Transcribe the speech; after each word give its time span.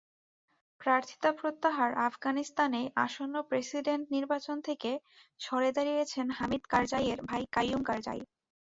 প্রার্থিতা 0.81 1.29
প্রত্যাহারআফগানিস্তানে 1.39 2.81
আসন্ন 3.05 3.35
প্রেসিডেন্ট 3.49 4.03
নির্বাচন 4.15 4.57
থেকে 4.67 4.91
সরে 5.39 5.69
দাঁড়িয়েছেন 5.71 6.25
হামিদ 6.37 6.63
কারজাইয়ের 6.71 7.19
ভাই 7.29 7.43
কাইয়ুম 7.55 7.81
কারজাই। 7.83 8.21